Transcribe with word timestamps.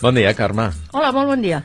Bon 0.00 0.14
dia, 0.14 0.32
Carme. 0.34 0.70
Hola, 0.92 1.10
molt 1.12 1.28
bon 1.32 1.42
dia. 1.42 1.62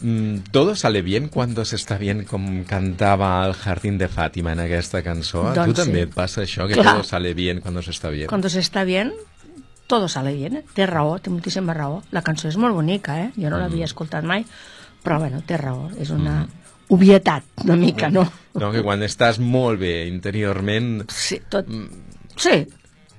Mm, 0.00 0.50
todo 0.52 0.76
sale 0.76 1.02
bien 1.02 1.28
cuando 1.28 1.64
se 1.64 1.76
está 1.76 1.98
bien, 1.98 2.24
com 2.24 2.64
cantava 2.64 3.44
el 3.46 3.52
Jardín 3.54 3.98
de 3.98 4.08
Fàtima 4.08 4.52
en 4.52 4.60
aquesta 4.60 5.02
cançó. 5.02 5.48
a 5.48 5.52
tu 5.54 5.60
Doncs 5.60 5.80
també 5.82 6.04
sí. 6.04 6.06
et 6.08 6.14
passa 6.14 6.42
això, 6.42 6.68
que 6.68 6.78
Clar. 6.78 6.94
todo 6.94 7.04
sale 7.04 7.34
bien 7.34 7.60
cuando 7.60 7.82
se 7.82 7.90
está 7.90 8.08
bien. 8.10 8.28
Cuando 8.28 8.48
se 8.48 8.60
está 8.60 8.84
bien, 8.84 9.12
todo 9.86 10.08
sale 10.08 10.34
bien. 10.34 10.56
Eh? 10.56 10.64
Té 10.74 10.86
raó, 10.86 11.18
té 11.18 11.30
moltíssima 11.30 11.74
raó. 11.74 12.02
La 12.12 12.22
cançó 12.22 12.48
és 12.48 12.56
molt 12.56 12.74
bonica, 12.74 13.18
eh? 13.20 13.32
Jo 13.36 13.50
no 13.50 13.58
l'havia 13.58 13.84
escoltat 13.84 14.24
mai, 14.24 14.46
però 15.04 15.18
bueno, 15.18 15.42
té 15.44 15.56
raó. 15.58 15.90
És 15.98 16.10
una 16.10 16.46
obvietat, 16.88 17.44
una 17.64 17.76
mica, 17.76 18.08
no? 18.08 18.24
No, 18.54 18.70
que 18.72 18.82
quan 18.82 19.02
estàs 19.02 19.38
molt 19.38 19.80
bé 19.80 20.06
interiorment, 20.08 21.04
Sí, 21.12 21.42
tot... 21.50 21.66
Sí, 22.38 22.64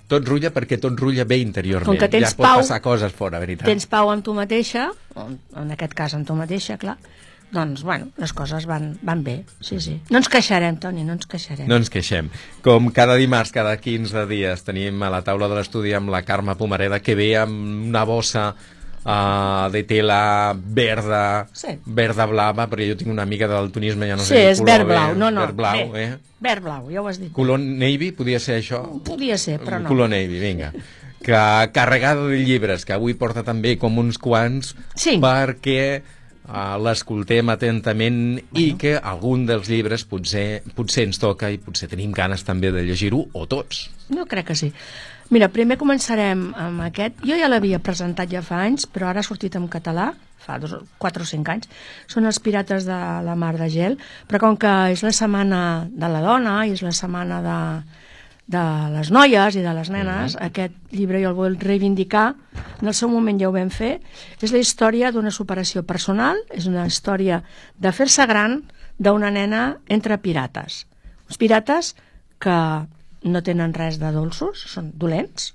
tot 0.10 0.28
rulla 0.28 0.52
perquè 0.56 0.80
tot 0.82 0.98
rulla 1.00 1.26
bé 1.30 1.40
interiorment. 1.44 1.92
Com 1.92 2.02
que 2.02 2.10
tens 2.12 2.32
ja 2.32 2.36
pot 2.38 2.48
pau, 2.48 2.64
passar 2.64 2.82
coses 2.86 3.16
fora, 3.16 3.40
veritat. 3.42 3.68
tens 3.70 3.86
pau 3.90 4.12
amb 4.12 4.26
tu 4.26 4.34
mateixa, 4.38 4.90
o 5.16 5.30
en 5.62 5.74
aquest 5.76 5.96
cas 5.98 6.16
amb 6.18 6.28
tu 6.28 6.38
mateixa, 6.38 6.80
clar, 6.82 6.98
doncs, 7.52 7.82
bueno, 7.84 8.10
les 8.22 8.34
coses 8.34 8.66
van, 8.70 8.92
van 9.02 9.24
bé, 9.26 9.40
sí, 9.62 9.80
sí. 9.82 9.96
No 10.14 10.20
ens 10.22 10.30
queixarem, 10.30 10.78
Toni, 10.82 11.06
no 11.06 11.16
ens 11.18 11.30
queixarem. 11.30 11.66
No 11.70 11.80
ens 11.80 11.90
queixem. 11.90 12.30
Com 12.66 12.92
cada 12.94 13.16
dimarts, 13.18 13.54
cada 13.56 13.76
15 13.78 14.26
dies, 14.30 14.66
tenim 14.68 15.02
a 15.02 15.10
la 15.14 15.24
taula 15.26 15.50
de 15.50 15.58
l'estudi 15.58 15.96
amb 15.98 16.14
la 16.14 16.22
Carme 16.28 16.58
Pomareda, 16.60 17.02
que 17.02 17.18
ve 17.18 17.32
amb 17.40 17.90
una 17.90 18.06
bossa 18.06 18.52
uh, 19.06 19.70
de 19.72 19.84
tela 19.84 20.56
verda, 20.56 21.48
Sí. 21.54 21.78
verda 21.86 22.26
blava, 22.26 22.68
perquè 22.70 22.88
jo 22.92 22.98
tinc 22.98 23.12
una 23.12 23.26
mica 23.26 23.48
del 23.48 23.72
tunisme, 23.72 24.08
ja 24.08 24.16
no 24.16 24.24
sí, 24.24 24.34
sé 24.34 24.50
és 24.52 24.60
el 24.60 24.66
color 24.66 24.78
verd 24.78 24.88
blau, 24.88 25.14
bé, 25.14 25.20
no, 25.20 25.32
no. 25.32 25.42
Verd 25.42 25.56
blau, 25.56 25.92
bé, 25.92 26.04
eh? 26.04 26.18
Verd 26.40 26.64
blau, 26.64 26.90
ja 26.92 27.02
ho 27.02 27.08
has 27.08 27.20
dit. 27.20 27.32
Color 27.34 27.60
navy, 27.60 28.12
podia 28.16 28.40
ser 28.40 28.60
això? 28.62 28.84
Podia 29.04 29.38
ser, 29.38 29.60
però 29.60 29.80
no. 29.82 29.90
Color 29.90 30.10
navy, 30.10 30.40
vinga. 30.40 30.72
Que 31.20 31.36
carregada 31.76 32.28
de 32.28 32.38
llibres, 32.46 32.86
que 32.86 32.94
avui 32.96 33.14
porta 33.14 33.44
també 33.44 33.78
com 33.78 33.98
uns 34.00 34.18
quants, 34.18 34.74
Sí. 34.96 35.18
perquè 35.20 36.02
uh, 36.48 36.78
l'escoltem 36.82 37.50
atentament 37.50 38.40
i 38.56 38.72
que 38.80 38.96
algun 38.98 39.46
dels 39.46 39.68
llibres 39.70 40.06
potser, 40.08 40.64
potser 40.76 41.04
ens 41.10 41.20
toca 41.20 41.52
i 41.52 41.58
potser 41.60 41.90
tenim 41.92 42.12
ganes 42.16 42.44
també 42.48 42.72
de 42.72 42.82
llegir-ho, 42.88 43.26
o 43.34 43.46
tots. 43.46 43.90
Jo 44.10 44.26
crec 44.26 44.48
que 44.48 44.56
sí. 44.56 44.72
Mira, 45.30 45.46
primer 45.54 45.78
començarem 45.78 46.48
amb 46.58 46.82
aquest. 46.88 47.20
Jo 47.22 47.36
ja 47.38 47.50
l'havia 47.52 47.78
presentat 47.86 48.32
ja 48.34 48.42
fa 48.42 48.64
anys, 48.66 48.88
però 48.90 49.12
ara 49.12 49.22
ha 49.22 49.28
sortit 49.28 49.54
en 49.60 49.68
català, 49.70 50.08
fa 50.42 50.58
dos, 50.58 50.74
4 50.98 51.22
o 51.22 51.30
5 51.30 51.54
anys. 51.54 51.70
Són 52.10 52.26
els 52.26 52.40
Pirates 52.42 52.88
de 52.88 52.98
la 53.28 53.36
Mar 53.38 53.54
de 53.60 53.70
Gel, 53.70 54.00
però 54.26 54.42
com 54.42 54.58
que 54.58 54.74
és 54.96 55.06
la 55.06 55.14
setmana 55.14 55.62
de 55.92 56.10
la 56.10 56.24
dona 56.26 56.56
i 56.66 56.74
és 56.74 56.82
la 56.82 56.96
setmana 56.98 57.44
de, 57.46 57.60
de 58.50 58.66
les 58.96 59.14
noies 59.14 59.60
i 59.60 59.62
de 59.62 59.78
les 59.78 59.94
nenes, 59.94 60.40
aquest 60.42 60.74
llibre 60.98 61.22
jo 61.22 61.30
el 61.30 61.38
vull 61.38 61.62
reivindicar, 61.62 62.34
en 62.82 62.90
el 62.90 62.98
seu 62.98 63.14
moment 63.14 63.38
ja 63.38 63.52
ho 63.52 63.54
vam 63.54 63.70
fer, 63.70 64.00
és 64.42 64.50
la 64.56 64.66
història 64.66 65.14
d'una 65.14 65.30
superació 65.30 65.86
personal, 65.86 66.42
és 66.50 66.66
una 66.66 66.90
història 66.90 67.44
de 67.78 67.94
fer-se 67.94 68.26
gran 68.26 68.64
d'una 68.98 69.30
nena 69.30 69.76
entre 69.94 70.18
pirates. 70.18 70.88
Uns 71.30 71.38
pirates 71.38 71.94
que 72.42 72.58
no 73.24 73.44
tenen 73.44 73.74
res 73.76 74.00
de 74.00 74.12
dolços, 74.16 74.64
són 74.72 74.92
dolents, 74.96 75.54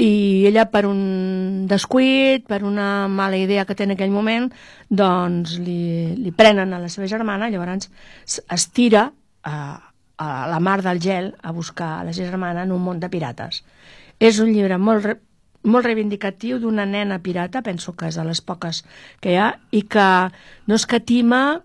i 0.00 0.46
ella 0.48 0.64
per 0.72 0.86
un 0.88 1.66
descuit, 1.68 2.46
per 2.48 2.62
una 2.64 3.06
mala 3.08 3.36
idea 3.36 3.66
que 3.68 3.76
té 3.76 3.84
en 3.84 3.92
aquell 3.92 4.12
moment, 4.14 4.48
doncs 4.88 5.58
li, 5.60 6.16
li 6.16 6.32
prenen 6.32 6.72
a 6.72 6.80
la 6.80 6.88
seva 6.88 7.08
germana, 7.10 7.50
llavors 7.52 7.90
es 8.24 8.68
tira 8.72 9.10
a, 9.44 9.56
a 10.16 10.28
la 10.48 10.60
mar 10.60 10.80
del 10.86 11.02
gel 11.04 11.34
a 11.42 11.52
buscar 11.52 11.98
a 11.98 12.04
la 12.04 12.14
seva 12.16 12.30
germana 12.30 12.64
en 12.64 12.72
un 12.72 12.80
món 12.84 13.00
de 13.00 13.10
pirates. 13.12 13.60
És 14.20 14.40
un 14.40 14.54
llibre 14.54 14.78
molt, 14.80 15.04
re, 15.04 15.18
molt 15.64 15.84
reivindicatiu 15.84 16.60
d'una 16.62 16.86
nena 16.88 17.20
pirata, 17.20 17.60
penso 17.60 17.92
que 17.92 18.08
és 18.08 18.16
de 18.16 18.24
les 18.24 18.40
poques 18.40 18.84
que 19.20 19.34
hi 19.34 19.40
ha, 19.40 19.50
i 19.72 19.82
que 19.84 20.08
no 20.64 20.80
escatima 20.80 21.60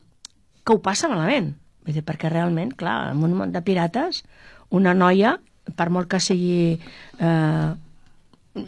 que 0.66 0.76
ho 0.76 0.82
passa 0.84 1.08
malament. 1.12 1.54
Vull 1.86 2.00
dir, 2.00 2.04
perquè 2.04 2.32
realment, 2.32 2.74
clar, 2.76 3.14
en 3.14 3.24
un 3.24 3.36
món 3.38 3.52
de 3.56 3.64
pirates, 3.64 4.26
una 4.76 4.94
noia, 4.98 5.38
per 5.76 5.90
molt 5.90 6.10
que 6.12 6.20
sigui 6.22 6.76
eh, 6.76 7.72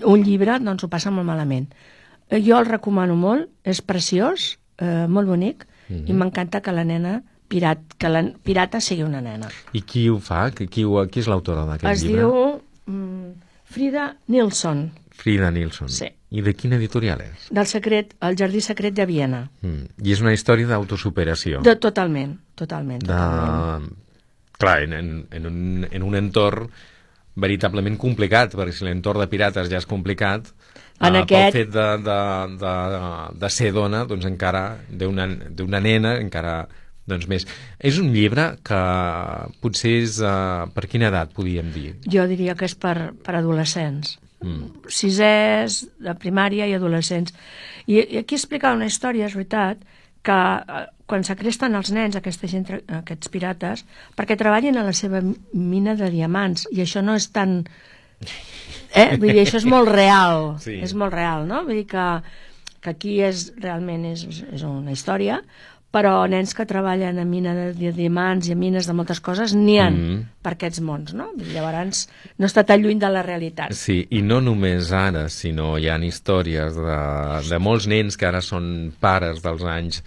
un 0.04 0.24
llibre, 0.26 0.58
doncs 0.64 0.84
ho 0.84 0.90
passa 0.92 1.12
molt 1.14 1.28
malament. 1.28 1.68
Eh, 2.30 2.42
Jo 2.44 2.58
el 2.60 2.68
recomano 2.68 3.16
molt, 3.16 3.50
és 3.64 3.82
preciós, 3.86 4.56
eh, 4.80 5.06
molt 5.08 5.28
bonic, 5.30 5.68
i 5.88 6.12
m'encanta 6.12 6.60
que 6.60 6.74
la 6.76 6.84
nena 6.84 7.22
pirat, 7.48 7.80
que 7.98 8.10
la 8.12 8.20
pirata 8.44 8.82
sigui 8.84 9.06
una 9.08 9.22
nena. 9.24 9.48
I 9.72 9.80
qui 9.88 10.10
ho 10.12 10.18
fa? 10.20 10.50
Qui, 10.52 10.66
qui, 10.68 10.84
ho, 10.84 11.06
qui 11.08 11.22
és 11.24 11.30
l'autora 11.32 11.64
d'aquest 11.70 11.88
Es 11.94 12.04
llibre? 12.04 12.26
diu 12.26 12.62
mm, 12.92 13.30
Frida 13.72 14.10
Nilsson, 14.28 14.90
Frida 15.18 15.48
Nilsson. 15.52 15.88
Sí. 15.90 16.10
I 16.30 16.44
de 16.44 16.52
quina 16.60 16.76
editorial 16.76 17.22
és? 17.24 17.48
del 17.56 17.66
secret, 17.72 18.12
el 18.20 18.36
Jardí 18.36 18.60
Secret 18.62 18.94
de 19.00 19.06
Viena. 19.08 19.46
Mm. 19.64 19.88
I 20.04 20.12
és 20.12 20.20
una 20.22 20.34
història 20.36 20.68
d'autosuperació. 20.68 21.62
De, 21.64 21.78
totalment, 21.80 22.36
totalment. 22.60 23.08
de... 23.08 23.22
Clar, 24.58 24.82
en, 24.84 24.94
en, 24.94 25.12
en, 25.32 25.46
un, 25.46 25.88
en 25.92 26.04
un 26.04 26.16
entorn 26.18 26.70
veritablement 27.38 27.98
complicat, 28.02 28.56
perquè 28.58 28.74
si 28.74 28.88
l'entorn 28.88 29.22
de 29.22 29.30
pirates 29.30 29.70
ja 29.70 29.78
és 29.78 29.86
complicat, 29.86 30.50
En 30.98 31.14
eh, 31.14 31.22
aquest- 31.22 31.30
pel 31.30 31.54
fet 31.54 31.70
de, 31.76 31.86
de, 32.02 32.20
de, 32.58 32.76
de 33.38 33.50
ser 33.54 33.72
dona, 33.76 34.04
doncs 34.10 34.26
encara, 34.26 34.64
d'una 34.90 35.82
nena, 35.84 36.16
encara 36.18 36.64
doncs 37.08 37.28
més. 37.32 37.46
És 37.80 38.00
un 38.02 38.10
llibre 38.12 38.50
que 38.68 38.80
potser 39.64 39.94
és... 40.02 40.18
Uh, 40.20 40.66
per 40.76 40.88
quina 40.92 41.08
edat 41.12 41.32
podíem 41.38 41.70
dir? 41.72 41.92
Jo 42.10 42.26
diria 42.28 42.56
que 42.58 42.66
és 42.68 42.76
per, 42.76 43.14
per 43.24 43.38
adolescents. 43.40 44.18
Mm. 44.44 44.84
Sisès, 44.92 45.80
de 46.04 46.14
primària 46.20 46.68
i 46.68 46.76
adolescents. 46.76 47.34
I, 47.88 48.02
i 48.02 48.20
aquí 48.20 48.36
explicava 48.36 48.76
una 48.76 48.90
història, 48.90 49.30
és 49.30 49.38
veritat, 49.38 49.80
que 50.28 50.38
eh, 50.38 50.86
quan 51.08 51.24
s'acresten 51.24 51.76
els 51.80 51.92
nens, 51.96 52.18
aquesta 52.20 52.50
gent, 52.52 52.68
aquests 53.00 53.32
pirates, 53.32 53.86
perquè 54.18 54.36
treballin 54.40 54.78
a 54.80 54.84
la 54.88 54.96
seva 54.96 55.22
mina 55.54 55.96
de 56.00 56.10
diamants, 56.14 56.68
i 56.76 56.84
això 56.84 57.04
no 57.06 57.16
és 57.16 57.30
tan... 57.36 57.62
Eh? 58.92 59.16
Vull 59.20 59.32
dir, 59.32 59.46
això 59.46 59.62
és 59.62 59.68
molt 59.70 59.92
real, 59.94 60.52
Sí. 60.66 60.80
és 60.84 60.94
molt 60.98 61.16
real, 61.16 61.48
no? 61.48 61.64
Vull 61.68 61.80
dir 61.84 61.88
que, 61.92 62.08
que 62.84 62.94
aquí 62.96 63.18
és, 63.24 63.52
realment 63.64 64.04
és, 64.12 64.26
és 64.52 64.68
una 64.68 64.92
història, 64.96 65.42
però 65.92 66.28
nens 66.30 66.52
que 66.54 66.66
treballen 66.68 67.18
a 67.18 67.24
mina 67.26 67.54
de 67.56 67.68
di- 67.74 67.92
diamants 67.96 68.50
i 68.50 68.54
a 68.54 68.58
mines 68.60 68.86
de 68.86 68.94
moltes 68.94 69.20
coses 69.24 69.54
n'hi 69.56 69.78
ha 69.80 69.90
Mhm. 69.90 70.26
per 70.44 70.54
aquests 70.54 70.82
mons, 70.82 71.14
no? 71.14 71.30
Llavors 71.54 72.08
no 72.38 72.46
està 72.46 72.66
tan 72.66 72.82
lluny 72.84 73.00
de 73.00 73.10
la 73.10 73.24
realitat. 73.24 73.72
Sí, 73.74 74.06
i 74.12 74.22
no 74.22 74.42
només 74.42 74.92
ara, 74.92 75.30
sinó 75.30 75.78
hi 75.80 75.88
ha 75.90 75.98
històries 75.98 76.76
de, 76.76 77.50
de 77.50 77.60
molts 77.60 77.88
nens 77.88 78.18
que 78.18 78.26
ara 78.28 78.42
són 78.42 78.94
pares 79.00 79.42
dels 79.42 79.64
anys 79.64 80.04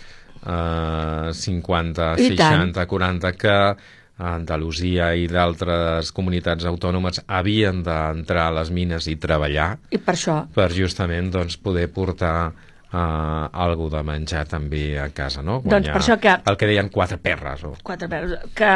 eh, 0.46 1.30
50, 1.32 2.14
I 2.18 2.36
tant. 2.36 2.72
60, 2.72 2.86
40, 2.86 3.32
que 3.36 3.48
a 4.20 4.34
Andalusia 4.34 5.14
i 5.16 5.26
d'altres 5.32 6.10
comunitats 6.12 6.66
autònomes 6.68 7.22
havien 7.26 7.82
d'entrar 7.82 8.48
a 8.50 8.54
les 8.60 8.70
mines 8.70 9.06
i 9.08 9.14
treballar 9.16 9.78
I 9.90 9.96
per 9.98 10.14
això, 10.14 10.42
per 10.52 10.68
justament 10.76 11.30
doncs, 11.32 11.56
poder 11.56 11.86
portar 11.92 12.52
uh, 12.92 13.48
algo 13.52 13.88
de 13.90 14.02
menjar 14.06 14.44
també 14.48 14.98
a 15.00 15.08
casa, 15.14 15.42
no? 15.42 15.60
Doncs 15.64 15.88
per 15.88 16.00
això 16.00 16.16
que- 16.20 16.36
El 16.50 16.56
que 16.56 16.66
deien 16.66 16.88
quatre 16.90 17.18
perres, 17.18 17.62
o... 17.64 17.72
quatre 17.82 18.08
peus, 18.08 18.32
que, 18.54 18.70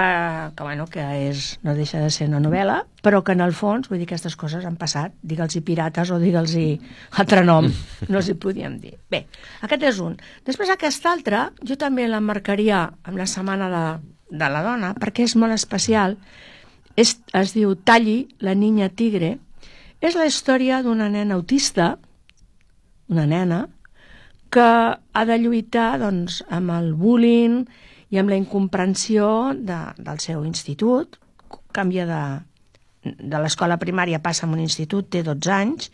que, 0.56 0.62
bueno, 0.62 0.86
que 0.86 1.04
és, 1.30 1.58
no 1.62 1.74
deixa 1.74 2.00
de 2.00 2.10
ser 2.10 2.28
una 2.28 2.40
novel·la, 2.40 2.84
però 3.02 3.22
que 3.24 3.32
en 3.32 3.40
el 3.44 3.52
fons, 3.52 3.88
vull 3.90 3.98
dir, 3.98 4.06
aquestes 4.08 4.36
coses 4.36 4.64
han 4.64 4.76
passat, 4.80 5.12
digue'ls-hi 5.22 5.60
pirates 5.66 6.10
o 6.14 6.18
digue'ls-hi 6.22 6.80
altre 7.18 7.44
nom, 7.44 7.68
no 8.08 8.18
els 8.22 8.28
hi 8.30 8.34
podíem 8.34 8.78
dir. 8.80 8.94
Bé, 9.10 9.26
aquest 9.62 9.82
és 9.90 9.98
un. 10.00 10.16
Després 10.46 10.70
aquest 10.70 11.04
altre, 11.06 11.48
jo 11.66 11.76
també 11.76 12.06
l'emmarcaria 12.08 12.86
amb 13.04 13.16
la 13.18 13.26
setmana 13.26 13.68
de, 13.72 13.84
de 14.38 14.48
la 14.50 14.62
dona, 14.62 14.94
perquè 15.00 15.26
és 15.28 15.36
molt 15.36 15.52
especial, 15.54 16.16
és, 16.96 17.16
es 17.34 17.52
diu 17.56 17.74
Talli, 17.74 18.28
la 18.40 18.54
niña 18.54 18.88
tigre, 18.94 19.38
és 20.04 20.14
la 20.14 20.26
història 20.28 20.82
d'una 20.84 21.08
nena 21.10 21.34
autista, 21.34 21.96
una 23.08 23.24
nena, 23.26 23.64
que 24.54 24.64
ha 24.64 25.24
de 25.26 25.38
lluitar 25.42 25.98
doncs, 26.02 26.42
amb 26.52 26.72
el 26.74 26.92
bullying 26.98 27.64
i 28.14 28.20
amb 28.20 28.30
la 28.30 28.38
incomprensió 28.38 29.26
de, 29.58 29.80
del 29.98 30.20
seu 30.22 30.44
institut. 30.46 31.18
Canvia 31.74 32.06
de, 32.06 32.22
de 33.04 33.40
l'escola 33.42 33.80
primària, 33.82 34.22
passa 34.22 34.46
a 34.46 34.52
un 34.52 34.62
institut, 34.62 35.10
té 35.10 35.24
12 35.26 35.52
anys, 35.54 35.90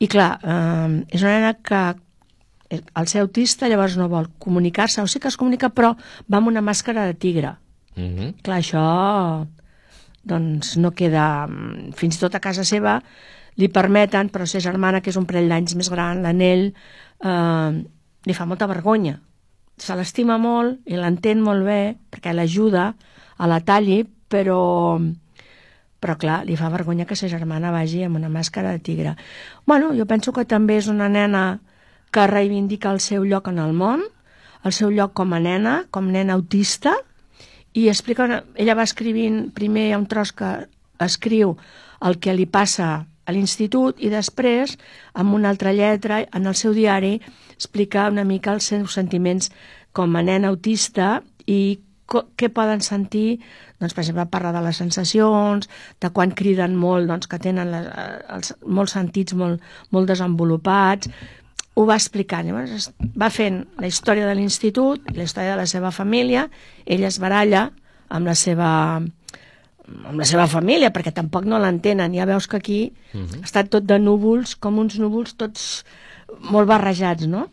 i 0.00 0.08
clar, 0.08 0.30
eh, 0.40 1.00
és 1.10 1.24
una 1.26 1.34
nena 1.36 1.56
que 1.58 1.82
el 2.70 3.08
ser 3.10 3.24
autista 3.24 3.68
llavors 3.68 3.96
no 3.98 4.06
vol 4.08 4.30
comunicar-se, 4.38 5.02
o 5.02 5.10
sí 5.10 5.18
que 5.18 5.28
es 5.28 5.36
comunica, 5.36 5.72
però 5.74 5.96
va 6.30 6.38
amb 6.38 6.52
una 6.52 6.62
màscara 6.62 7.08
de 7.08 7.14
tigre. 7.18 7.56
Uh 7.96 8.06
-huh. 8.06 8.34
Clar, 8.42 8.60
això 8.60 9.46
doncs 10.22 10.76
no 10.76 10.92
queda... 10.92 11.48
Fins 11.96 12.16
i 12.16 12.20
tot 12.20 12.34
a 12.34 12.40
casa 12.40 12.64
seva 12.64 13.00
li 13.56 13.68
permeten, 13.72 14.30
però 14.30 14.46
ser 14.46 14.62
germana, 14.64 15.00
que 15.00 15.10
és 15.10 15.18
un 15.18 15.26
parell 15.28 15.50
d'anys 15.50 15.74
més 15.78 15.90
gran, 15.92 16.22
l'anell, 16.22 16.70
eh, 17.24 17.72
li 18.26 18.36
fa 18.36 18.46
molta 18.46 18.68
vergonya. 18.70 19.18
Se 19.80 19.96
l'estima 19.96 20.36
molt 20.38 20.84
i 20.86 20.98
l'entén 21.00 21.40
molt 21.40 21.64
bé, 21.64 21.96
perquè 22.12 22.34
l'ajuda 22.36 22.92
a 23.40 23.48
la 23.48 23.60
talli, 23.64 24.02
però, 24.30 25.00
però 26.00 26.16
clar, 26.20 26.44
li 26.46 26.56
fa 26.56 26.68
vergonya 26.72 27.06
que 27.08 27.16
sa 27.16 27.30
germana 27.32 27.72
vagi 27.72 28.04
amb 28.04 28.20
una 28.20 28.28
màscara 28.28 28.72
de 28.76 28.84
tigre. 28.84 29.16
Bueno, 29.66 29.94
jo 29.96 30.06
penso 30.06 30.32
que 30.36 30.44
també 30.44 30.76
és 30.76 30.88
una 30.92 31.08
nena 31.08 31.60
que 32.12 32.26
reivindica 32.26 32.90
el 32.90 33.00
seu 33.00 33.24
lloc 33.24 33.48
en 33.48 33.58
el 33.58 33.72
món, 33.72 34.02
el 34.64 34.76
seu 34.76 34.90
lloc 34.92 35.14
com 35.16 35.32
a 35.32 35.40
nena, 35.40 35.86
com 35.90 36.10
nena 36.12 36.36
autista, 36.36 36.92
i 37.72 37.88
explica, 37.88 38.26
una, 38.26 38.42
ella 38.58 38.74
va 38.74 38.84
escrivint 38.84 39.50
primer 39.54 39.94
un 39.96 40.06
tros 40.10 40.34
que 40.36 40.50
escriu 41.00 41.54
el 42.04 42.18
que 42.18 42.34
li 42.34 42.46
passa 42.50 43.06
a 43.30 43.34
l'institut 43.34 44.00
i 44.02 44.10
després, 44.12 44.76
amb 45.14 45.36
una 45.38 45.52
altra 45.54 45.72
lletra, 45.72 46.24
en 46.34 46.50
el 46.50 46.58
seu 46.58 46.74
diari, 46.76 47.18
explica 47.54 48.08
una 48.10 48.26
mica 48.26 48.52
els 48.52 48.68
seus 48.72 48.98
sentiments 48.98 49.50
com 49.96 50.16
a 50.16 50.24
nena 50.26 50.50
autista 50.50 51.20
i 51.46 51.80
què 52.10 52.48
poden 52.50 52.80
sentir, 52.82 53.38
doncs, 53.78 53.94
per 53.94 54.02
exemple, 54.02 54.26
parlar 54.32 54.52
de 54.56 54.62
les 54.64 54.78
sensacions, 54.82 55.68
de 56.02 56.10
quan 56.14 56.32
criden 56.34 56.74
molt, 56.78 57.06
doncs, 57.06 57.28
que 57.30 57.38
tenen 57.38 57.70
les, 57.70 57.86
els, 58.34 58.54
molts 58.66 58.96
sentits 58.98 59.36
molt, 59.38 59.62
molt 59.94 60.10
desenvolupats, 60.10 61.10
ho 61.78 61.86
va 61.86 61.96
explicant. 61.96 62.48
Llavors, 62.48 62.90
va 63.14 63.30
fent 63.30 63.62
la 63.78 63.90
història 63.90 64.26
de 64.26 64.34
l'institut, 64.36 65.06
la 65.14 65.26
història 65.28 65.54
de 65.54 65.62
la 65.62 65.68
seva 65.70 65.94
família, 65.94 66.48
ella 66.84 67.08
es 67.08 67.20
baralla 67.22 67.68
amb 68.10 68.26
la 68.26 68.34
seva 68.34 68.70
amb 70.04 70.20
la 70.20 70.26
seva 70.28 70.46
família, 70.50 70.92
perquè 70.94 71.12
tampoc 71.14 71.46
no 71.48 71.58
l'entenen. 71.62 72.14
Ja 72.16 72.28
veus 72.28 72.46
que 72.46 72.56
aquí 72.56 72.80
uh 73.12 73.18
mhm. 73.18 73.26
-huh. 73.26 73.42
està 73.42 73.66
tot 73.68 73.84
de 73.84 73.98
núvols, 73.98 74.56
com 74.56 74.78
uns 74.78 74.98
núvols 74.98 75.34
tots 75.36 75.84
molt 76.40 76.68
barrejats, 76.68 77.26
no? 77.26 77.48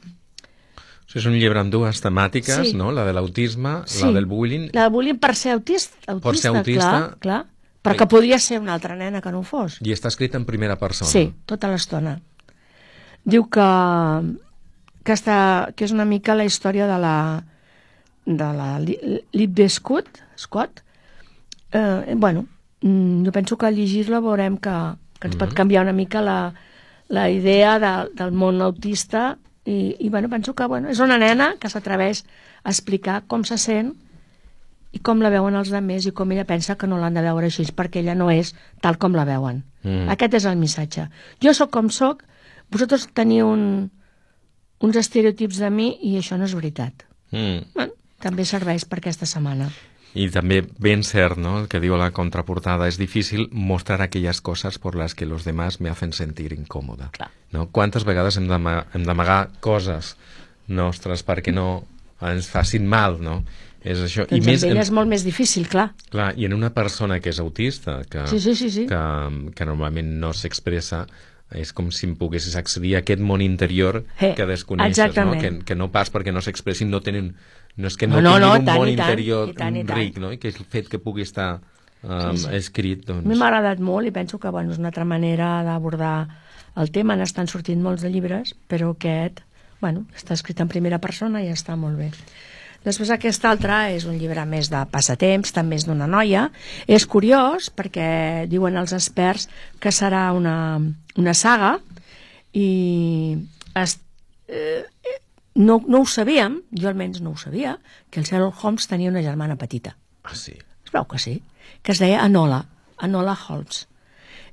O 1.08 1.10
sigui, 1.10 1.20
és 1.22 1.26
un 1.26 1.34
llibre 1.34 1.60
amb 1.60 1.72
dues 1.72 2.02
temàtiques, 2.04 2.72
sí. 2.72 2.74
no? 2.76 2.92
La 2.92 3.06
de 3.06 3.14
l'autisme, 3.14 3.84
sí. 3.86 4.04
la 4.04 4.12
del 4.12 4.26
bullying... 4.26 4.70
La 4.74 4.84
del 4.84 4.92
bullying 4.92 5.20
per 5.20 5.36
ser 5.36 5.54
autista, 5.54 5.96
autista, 6.08 6.30
per 6.30 6.38
ser 6.38 6.50
autista 6.50 6.90
clar, 6.90 7.18
clar. 7.20 7.46
Però 7.82 7.96
que 7.96 8.08
podria 8.08 8.40
ser 8.40 8.60
una 8.60 8.74
altra 8.74 8.96
nena 8.96 9.22
que 9.22 9.32
no 9.32 9.40
ho 9.40 9.44
fos. 9.44 9.78
I 9.82 9.94
està 9.94 10.10
escrit 10.12 10.36
en 10.36 10.44
primera 10.46 10.76
persona. 10.76 11.10
Sí, 11.10 11.34
tota 11.46 11.70
l'estona. 11.72 12.20
Diu 13.24 13.46
que, 13.48 13.68
que, 15.04 15.14
està, 15.14 15.72
que 15.76 15.86
és 15.86 15.94
una 15.96 16.06
mica 16.06 16.36
la 16.36 16.44
història 16.44 16.88
de 16.88 16.98
la, 17.00 17.44
de 18.26 18.50
la 18.60 18.70
Libbe 18.84 19.70
Scott, 19.70 20.20
Scott 20.36 20.84
eh, 21.72 22.16
bueno, 22.16 22.46
mm, 22.82 23.26
jo 23.26 23.32
penso 23.32 23.58
que 23.58 23.72
llegir-la 23.72 24.20
veurem 24.20 24.58
que, 24.58 24.70
que 25.20 25.28
ens 25.28 25.36
mm 25.36 25.40
-hmm. 25.40 25.40
pot 25.40 25.54
canviar 25.54 25.84
una 25.84 25.94
mica 25.94 26.22
la, 26.22 26.54
la 27.08 27.30
idea 27.30 27.80
de, 27.80 28.10
del 28.14 28.32
món 28.32 28.62
autista 28.62 29.38
i, 29.66 29.96
i 30.00 30.10
bueno, 30.10 30.30
penso 30.30 30.54
que 30.56 30.66
bueno, 30.66 30.90
és 30.90 31.00
una 31.00 31.18
nena 31.18 31.56
que 31.60 31.70
s'atreveix 31.70 32.24
a 32.64 32.70
explicar 32.70 33.24
com 33.28 33.44
se 33.44 33.58
sent 33.58 33.96
i 34.92 35.00
com 35.00 35.22
la 35.22 35.30
veuen 35.30 35.56
els 35.56 35.72
altres 35.72 36.08
i 36.08 36.14
com 36.16 36.32
ella 36.32 36.46
pensa 36.46 36.78
que 36.78 36.88
no 36.88 36.98
l'han 36.98 37.14
de 37.14 37.22
veure 37.22 37.50
així 37.52 37.66
perquè 37.76 38.00
ella 38.00 38.16
no 38.16 38.30
és 38.32 38.56
tal 38.82 38.98
com 38.98 39.14
la 39.14 39.26
veuen. 39.26 39.64
Mm. 39.84 40.08
Aquest 40.10 40.34
és 40.40 40.46
el 40.46 40.58
missatge. 40.58 41.10
Jo 41.44 41.54
sóc 41.54 41.72
com 41.72 41.90
sóc, 41.90 42.24
vosaltres 42.72 43.08
teniu 43.14 43.50
un, 43.52 43.92
uns 44.80 44.96
estereotips 44.96 45.60
de 45.60 45.70
mi 45.70 45.92
i 46.02 46.16
això 46.18 46.38
no 46.38 46.48
és 46.48 46.56
veritat. 46.56 47.06
Mm. 47.32 47.68
Bueno, 47.76 47.94
també 48.24 48.46
serveix 48.46 48.86
per 48.86 49.02
aquesta 49.02 49.28
setmana. 49.30 49.70
I 50.18 50.28
també 50.34 50.64
ben 50.82 51.04
cert, 51.06 51.38
¿no? 51.38 51.60
El 51.62 51.68
que 51.70 51.82
diu 51.84 51.98
la 52.00 52.10
contraportada, 52.16 52.88
és 52.90 52.98
difícil 52.98 53.48
mostrar 53.52 54.02
aquelles 54.02 54.42
coses 54.42 54.80
per 54.82 54.96
les 54.98 55.14
que 55.14 55.28
los 55.30 55.46
demás 55.46 55.80
me 55.80 55.92
hacen 55.94 56.14
sentir 56.14 56.54
incòmoda. 56.56 57.12
Clar. 57.14 57.30
No? 57.54 57.68
Quantes 57.72 58.08
vegades 58.08 58.40
hem 58.40 58.50
d'amagar 58.50 59.40
coses 59.62 60.16
nostres 60.68 61.24
perquè 61.24 61.54
no 61.54 61.86
ens 62.26 62.50
facin 62.50 62.88
mal, 62.90 63.22
no? 63.22 63.42
És 63.88 64.02
això. 64.04 64.26
Doncs 64.28 64.42
I 64.42 64.50
més, 64.50 64.66
en... 64.68 64.80
és 64.82 64.92
molt 64.92 65.10
més 65.10 65.24
difícil, 65.24 65.68
clar. 65.72 65.92
Clar, 66.12 66.32
i 66.36 66.48
en 66.48 66.56
una 66.58 66.72
persona 66.76 67.22
que 67.24 67.32
és 67.32 67.40
autista, 67.40 68.02
que, 68.10 68.26
sí, 68.32 68.42
sí, 68.44 68.56
sí, 68.58 68.72
sí. 68.74 68.86
que, 68.90 69.02
que 69.56 69.68
normalment 69.70 70.18
no 70.22 70.34
s'expressa, 70.36 71.06
és 71.56 71.72
com 71.72 71.92
si 71.96 72.10
em 72.10 72.16
poguessis 72.20 72.58
accedir 72.60 72.98
a 72.98 73.04
aquest 73.06 73.22
món 73.24 73.42
interior 73.44 74.02
eh, 74.20 74.34
que 74.36 74.48
desconeixes, 74.50 75.16
no? 75.16 75.38
Que, 75.40 75.54
que 75.64 75.78
no 75.80 75.88
pas 75.94 76.12
perquè 76.12 76.34
no 76.36 76.44
s'expressin, 76.44 76.92
no 76.92 77.00
tenen 77.06 77.34
no 77.78 77.88
és 77.88 77.96
que 77.96 78.10
no, 78.10 78.20
no, 78.20 78.36
no, 78.36 78.48
no 78.48 78.54
un 78.60 78.66
tant, 78.66 78.80
món 78.82 78.92
interior 78.92 79.54
tant, 79.56 79.78
i 79.78 79.86
tant, 79.86 79.96
ric, 79.96 80.20
no? 80.20 80.34
I 80.34 80.42
que 80.42 80.52
el 80.52 80.66
fet 80.68 80.90
que 80.92 81.00
pugui 81.00 81.24
estar 81.24 81.60
um, 82.04 82.36
sí, 82.36 82.44
sí. 82.44 82.56
escrit, 82.58 83.06
doncs... 83.08 83.24
A 83.24 83.30
mi 83.30 83.38
m'ha 83.38 83.48
agradat 83.52 83.80
molt 83.80 84.10
i 84.10 84.14
penso 84.16 84.42
que 84.42 84.52
bueno, 84.52 84.74
és 84.74 84.82
una 84.82 84.92
altra 84.92 85.06
manera 85.08 85.62
d'abordar 85.68 86.18
el 86.78 86.92
tema. 86.92 87.16
N'estan 87.18 87.48
sortint 87.48 87.82
molts 87.84 88.04
de 88.06 88.12
llibres, 88.14 88.56
però 88.68 88.92
aquest, 88.96 89.44
bueno, 89.82 90.06
està 90.18 90.36
escrit 90.38 90.60
en 90.64 90.72
primera 90.72 91.00
persona 91.04 91.44
i 91.46 91.52
està 91.54 91.78
molt 91.80 92.02
bé. 92.02 92.12
Després 92.86 93.10
aquest 93.12 93.46
altre 93.46 93.80
és 93.96 94.06
un 94.08 94.18
llibre 94.20 94.46
més 94.46 94.70
de 94.72 94.84
passatemps, 94.92 95.54
també 95.56 95.80
és 95.80 95.88
d'una 95.88 96.08
noia. 96.08 96.48
És 96.88 97.08
curiós 97.10 97.72
perquè 97.74 98.46
diuen 98.50 98.78
els 98.78 98.94
experts 98.96 99.50
que 99.80 99.92
serà 99.92 100.30
una, 100.36 100.78
una 101.18 101.34
saga 101.34 101.78
i 102.54 103.38
es, 103.76 103.98
eh, 104.48 104.86
no, 105.58 105.82
no 105.88 106.02
ho 106.02 106.08
sabíem, 106.08 106.62
jo 106.72 106.88
almenys 106.90 107.22
no 107.22 107.34
ho 107.34 107.38
sabia, 107.38 107.78
que 108.10 108.22
el 108.22 108.26
Sherlock 108.26 108.64
Holmes 108.64 108.88
tenia 108.88 109.12
una 109.12 109.26
germana 109.26 109.58
petita. 109.58 109.98
Ah, 110.24 110.36
sí? 110.36 110.56
Es 110.86 110.94
veu 110.94 111.06
que 111.10 111.20
sí, 111.20 111.42
que 111.84 111.92
es 111.92 112.00
deia 112.00 112.24
Anola, 112.24 112.64
Anola 112.98 113.36
Holmes. 113.36 113.88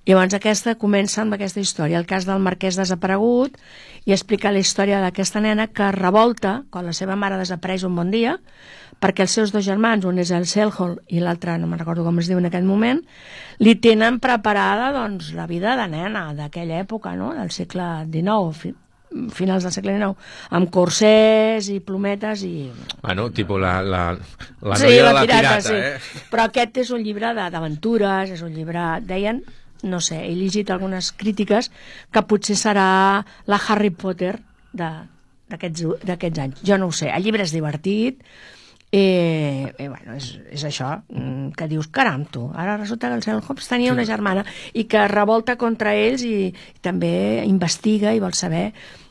Llavors 0.05 0.35
aquesta 0.37 0.75
comença 0.77 1.23
amb 1.23 1.33
aquesta 1.33 1.63
història, 1.63 1.97
el 1.97 2.05
cas 2.05 2.27
del 2.29 2.43
marquès 2.45 2.77
desaparegut, 2.77 3.57
i 4.05 4.13
explica 4.13 4.53
la 4.53 4.61
història 4.61 5.01
d'aquesta 5.01 5.41
nena 5.41 5.71
que 5.73 5.89
revolta 5.97 6.59
quan 6.71 6.85
la 6.85 6.93
seva 6.93 7.17
mare 7.17 7.39
desapareix 7.41 7.87
un 7.89 7.97
bon 7.97 8.13
dia, 8.13 8.37
perquè 9.01 9.25
els 9.25 9.33
seus 9.33 9.53
dos 9.53 9.65
germans, 9.65 10.05
un 10.05 10.21
és 10.21 10.31
el 10.37 10.45
Selhol 10.49 10.99
i 11.09 11.25
l'altre, 11.25 11.57
no 11.59 11.71
me'n 11.71 11.81
recordo 11.81 12.05
com 12.05 12.21
es 12.21 12.29
diu 12.29 12.39
en 12.39 12.51
aquest 12.51 12.69
moment, 12.69 13.01
li 13.65 13.75
tenen 13.81 14.21
preparada 14.21 14.93
doncs, 14.93 15.33
la 15.33 15.49
vida 15.49 15.73
de 15.81 15.89
nena 15.97 16.29
d'aquella 16.37 16.83
època, 16.85 17.17
no? 17.17 17.33
del 17.33 17.51
segle 17.51 17.89
XIX, 18.13 18.77
finals 19.33 19.65
del 19.65 19.73
segle 19.73 19.97
XIX, 19.97 20.31
amb 20.53 20.73
corsers 20.75 21.73
i 21.73 21.81
plometes 21.81 22.45
i... 22.45 22.55
Bueno, 23.01 23.31
tipus 23.33 23.61
la, 23.63 23.79
la, 23.81 24.07
la 24.61 24.79
sí, 24.81 24.89
noia 24.89 25.03
la 25.05 25.11
de 25.11 25.15
la 25.17 25.27
pirata, 25.27 25.43
pirata 25.43 25.69
sí. 25.69 25.75
eh? 25.75 26.25
Però 26.29 26.49
aquest 26.49 26.81
és 26.85 26.93
un 26.93 27.05
llibre 27.05 27.33
d'aventures, 27.41 28.37
és 28.37 28.45
un 28.45 28.53
llibre... 28.53 28.89
Deien, 29.05 29.41
no 29.85 30.01
sé, 30.01 30.25
he 30.27 30.35
llegit 30.35 30.73
algunes 30.73 31.13
crítiques 31.13 31.71
que 32.11 32.25
potser 32.27 32.57
serà 32.59 32.89
la 33.47 33.61
Harry 33.69 33.93
Potter 33.93 34.35
d'aquests 34.73 36.43
anys. 36.43 36.65
Jo 36.67 36.81
no 36.81 36.91
ho 36.91 36.97
sé, 36.97 37.13
el 37.13 37.25
llibre 37.27 37.45
és 37.47 37.55
divertit, 37.55 38.25
i, 38.95 39.67
i 39.67 39.87
bueno, 39.89 40.15
és, 40.15 40.29
és 40.55 40.63
això, 40.69 40.93
mm, 41.11 41.55
que 41.59 41.67
dius, 41.67 41.89
caram, 41.91 42.27
tu, 42.31 42.45
ara 42.55 42.77
resulta 42.79 43.09
que 43.09 43.19
el 43.19 43.25
Sherlock 43.25 43.51
Holmes 43.51 43.67
tenia 43.67 43.93
una 43.93 44.05
germana 44.07 44.45
i 44.73 44.85
que 44.91 45.09
revolta 45.11 45.57
contra 45.59 45.97
ells 45.99 46.23
i, 46.23 46.53
i 46.55 46.83
també 46.85 47.43
investiga 47.43 48.13
i 48.15 48.23
vol 48.23 48.37
saber 48.39 48.69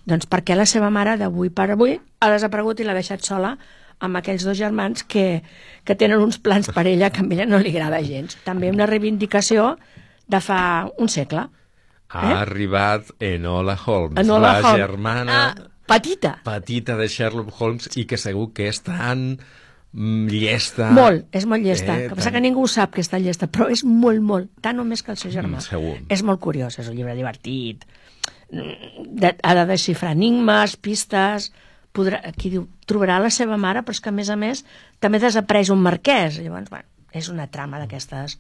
doncs, 0.08 0.30
per 0.32 0.40
què 0.48 0.56
la 0.56 0.68
seva 0.70 0.88
mare 0.94 1.18
d'avui 1.20 1.52
per 1.52 1.74
avui 1.74 1.98
ha 1.98 2.32
desaparegut 2.32 2.80
i 2.80 2.88
l'ha 2.88 2.96
deixat 2.96 3.28
sola 3.28 3.58
amb 4.04 4.20
aquells 4.20 4.46
dos 4.48 4.58
germans 4.58 5.04
que, 5.04 5.44
que 5.84 5.96
tenen 6.00 6.24
uns 6.24 6.40
plans 6.40 6.72
per 6.72 6.86
ella 6.88 7.12
que 7.12 7.24
a 7.24 7.28
ella 7.36 7.48
no 7.48 7.60
li 7.60 7.76
agrada 7.76 8.00
gens. 8.04 8.38
També 8.48 8.72
una 8.72 8.88
reivindicació 8.88 9.74
de 10.28 10.40
fa 10.44 10.62
un 10.98 11.10
segle. 11.12 11.48
Ha 12.14 12.24
eh? 12.30 12.38
arribat 12.44 13.10
Enola 13.20 13.78
Holmes, 13.86 14.20
Enola 14.22 14.54
la 14.54 14.60
Holmes. 14.60 14.80
germana... 14.86 15.42
Ah, 15.50 15.70
petita. 15.88 16.38
Petita 16.46 16.96
de 16.98 17.10
Sherlock 17.10 17.54
Holmes 17.60 17.90
i 17.98 18.06
que 18.08 18.18
segur 18.22 18.52
que 18.54 18.70
és 18.72 18.82
tan 18.86 19.34
Mm, 19.94 20.26
llesta... 20.26 20.90
Molt, 20.90 21.28
és 21.38 21.46
molt 21.46 21.62
llesta. 21.62 21.94
Eh, 21.94 22.08
que 22.10 22.16
passa 22.18 22.32
tant... 22.32 22.40
que 22.40 22.42
ningú 22.42 22.66
sap 22.72 22.96
que 22.96 23.04
està 23.04 23.20
llesta, 23.22 23.46
però 23.46 23.68
és 23.72 23.84
molt, 23.86 24.24
molt, 24.26 24.50
tant 24.66 24.82
o 24.82 24.86
més 24.88 25.06
que 25.06 25.14
el 25.14 25.20
seu 25.22 25.30
germà. 25.34 25.60
Mm, 25.60 25.66
segur. 25.68 25.94
És 26.14 26.24
molt 26.26 26.42
curiós, 26.42 26.80
és 26.82 26.90
un 26.90 26.98
llibre 26.98 27.14
divertit, 27.18 27.86
mm, 28.50 29.06
de, 29.22 29.36
ha 29.38 29.54
de 29.62 29.68
desxifrar 29.74 30.16
enigmes, 30.18 30.78
pistes... 30.82 31.52
Podrà, 31.94 32.24
aquí 32.26 32.50
diu, 32.50 32.64
trobarà 32.90 33.20
la 33.22 33.30
seva 33.30 33.54
mare, 33.62 33.84
però 33.86 33.94
és 33.94 34.00
que, 34.02 34.10
a 34.10 34.16
més 34.18 34.32
a 34.34 34.36
més, 34.42 34.64
també 34.98 35.20
desapareix 35.22 35.70
un 35.70 35.84
marquès. 35.86 36.40
Llavors, 36.42 36.72
bueno, 36.72 36.88
és 37.14 37.28
una 37.30 37.46
trama 37.54 37.78
d'aquestes 37.78 38.40